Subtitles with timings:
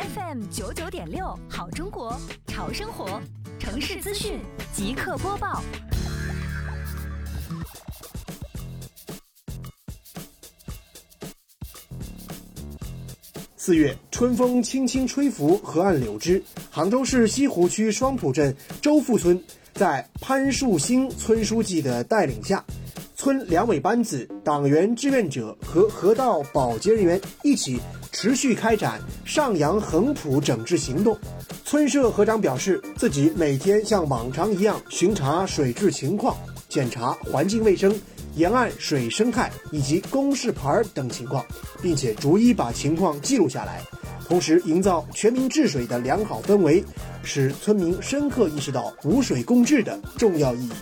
[0.00, 3.20] FM 九九点六，好中国，潮生活，
[3.58, 4.40] 城市资讯
[4.72, 5.62] 即刻播报。
[13.56, 16.42] 四月，春风轻轻吹拂河岸柳枝。
[16.70, 19.38] 杭州市西湖区双浦镇周富村，
[19.74, 22.64] 在潘树兴村书记的带领下，
[23.20, 27.78] 村两委班子、党员志愿者和河道保洁人员一起
[28.12, 31.14] 持续开展上扬横浦整治行动。
[31.62, 36.34] 村社河长表示，自己每天像往常一样巡查水质情况，
[36.66, 37.94] 检查环境卫生。
[38.36, 41.44] 沿岸水生态以及公示牌等情况，
[41.82, 43.82] 并且逐一把情况记录下来，
[44.26, 46.82] 同时营造全民治水的良好氛围，
[47.22, 50.72] 使村民深刻意识到无水共治的重要意义。